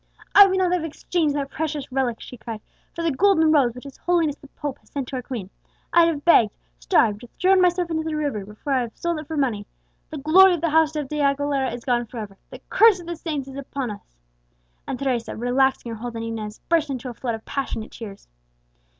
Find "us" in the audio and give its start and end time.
13.91-14.17